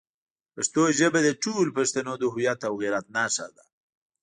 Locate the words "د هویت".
2.17-2.59